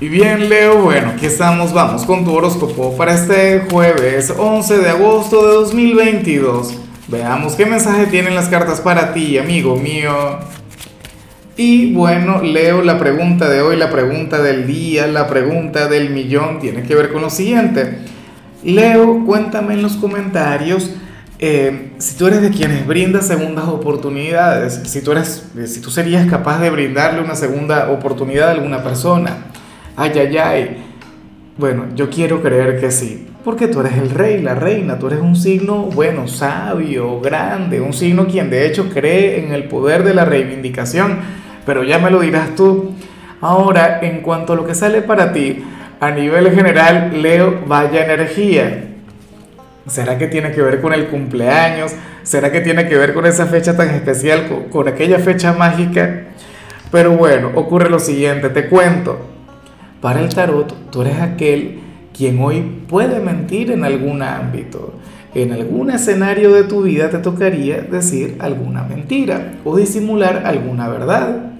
[0.00, 4.88] Y bien, Leo, bueno, aquí estamos, vamos con tu horóscopo para este jueves 11 de
[4.88, 6.78] agosto de 2022.
[7.08, 10.38] Veamos qué mensaje tienen las cartas para ti, amigo mío.
[11.58, 16.60] Y bueno, Leo, la pregunta de hoy, la pregunta del día, la pregunta del millón
[16.60, 17.98] tiene que ver con lo siguiente.
[18.64, 20.92] Leo, cuéntame en los comentarios
[21.38, 26.26] eh, si tú eres de quienes brinda segundas oportunidades, si tú, eres, si tú serías
[26.26, 29.44] capaz de brindarle una segunda oportunidad a alguna persona.
[30.00, 30.76] Ay, ay, ay.
[31.58, 35.20] Bueno, yo quiero creer que sí, porque tú eres el rey, la reina, tú eres
[35.20, 40.14] un signo, bueno, sabio, grande, un signo quien de hecho cree en el poder de
[40.14, 41.18] la reivindicación,
[41.66, 42.92] pero ya me lo dirás tú.
[43.42, 45.62] Ahora, en cuanto a lo que sale para ti,
[46.00, 48.84] a nivel general, Leo, vaya energía.
[49.86, 51.92] ¿Será que tiene que ver con el cumpleaños?
[52.22, 56.22] ¿Será que tiene que ver con esa fecha tan especial, con, aquella fecha mágica?
[56.90, 59.39] Pero bueno, ocurre lo siguiente, te cuento.
[60.00, 61.80] Para el tarot, tú eres aquel
[62.16, 64.94] quien hoy puede mentir en algún ámbito.
[65.34, 71.50] En algún escenario de tu vida te tocaría decir alguna mentira o disimular alguna verdad.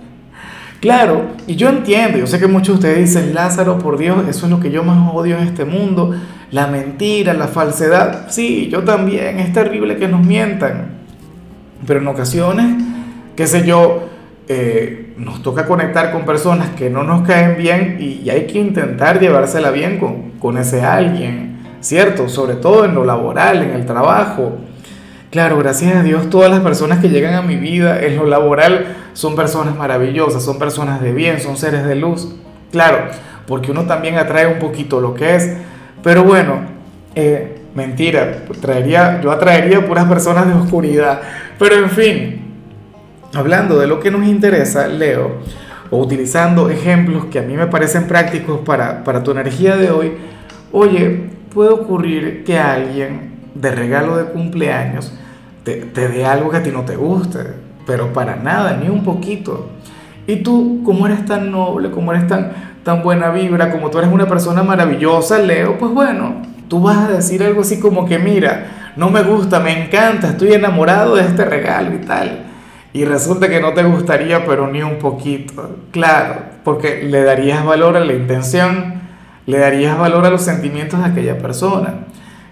[0.80, 4.46] Claro, y yo entiendo, yo sé que muchos de ustedes dicen, Lázaro, por Dios, eso
[4.46, 6.14] es lo que yo más odio en este mundo,
[6.50, 8.30] la mentira, la falsedad.
[8.30, 11.00] Sí, yo también, es terrible que nos mientan.
[11.86, 12.82] Pero en ocasiones,
[13.36, 14.09] qué sé yo,
[14.52, 19.20] eh, nos toca conectar con personas que no nos caen bien y, hay que intentar
[19.20, 22.28] llevársela bien con, con ese alguien, ¿cierto?
[22.28, 24.58] Sobre todo en lo laboral, en el trabajo.
[25.30, 28.96] Claro, gracias a Dios todas las personas que llegan a mi vida en lo laboral
[29.12, 32.34] son personas maravillosas, son personas de bien, son seres de luz.
[32.72, 33.04] Claro,
[33.46, 35.58] porque uno también atrae un poquito lo que es.
[36.02, 36.62] Pero bueno,
[37.14, 41.20] eh, mentira, traería, yo atraería puras personas de oscuridad.
[41.56, 42.39] Pero en fin,
[43.34, 45.38] hablando de lo que nos interesa, Leo,
[45.90, 50.12] o utilizando ejemplos que a mí me parecen prácticos para, para tu energía de hoy,
[50.72, 55.12] oye, puede ocurrir que alguien de regalo de cumpleaños
[55.64, 57.40] te, te dé algo que a ti no te guste,
[57.86, 59.70] pero para nada, ni un poquito.
[60.26, 62.52] Y tú, como eres tan noble, como eres tan,
[62.84, 67.08] tan buena vibra, como tú eres una persona maravillosa, Leo, pues bueno, tú vas a
[67.08, 71.44] decir algo así como que, mira, no me gusta, me encanta, estoy enamorado de este
[71.44, 72.49] regalo y tal
[72.92, 75.78] y resulta que no te gustaría, pero ni un poquito.
[75.92, 79.00] Claro, porque le darías valor a la intención,
[79.46, 82.06] le darías valor a los sentimientos de aquella persona.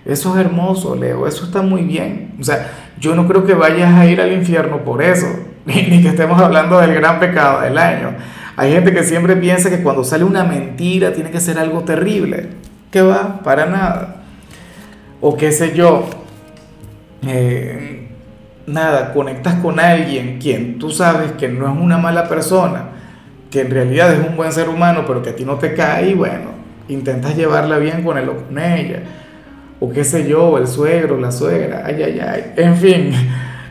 [0.04, 2.34] Eso es hermoso, Leo, eso está muy bien.
[2.40, 5.26] O sea, yo no creo que vayas a ir al infierno por eso,
[5.66, 8.16] ni que estemos hablando del gran pecado del año.
[8.56, 12.48] Hay gente que siempre piensa que cuando sale una mentira tiene que ser algo terrible.
[12.90, 13.40] ¿Qué va?
[13.44, 14.22] Para nada.
[15.20, 16.08] O qué sé yo.
[17.26, 18.07] Eh,
[18.68, 22.90] nada, conectas con alguien quien tú sabes que no es una mala persona,
[23.50, 26.10] que en realidad es un buen ser humano, pero que a ti no te cae,
[26.10, 26.50] y bueno,
[26.88, 29.02] intentas llevarla bien con él o con ella,
[29.80, 33.12] o qué sé yo, el suegro, la suegra, ay, ay, ay, en fin.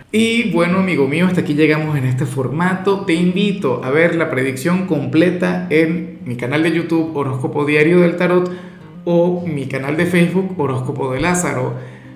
[0.09, 3.01] Y bueno, amigo mío, hasta aquí llegamos en este formato.
[3.01, 8.15] Te invito a ver la predicción completa en mi canal de YouTube Horóscopo Diario del
[8.15, 8.49] Tarot
[9.03, 11.73] o mi canal de Facebook Horóscopo de Lázaro.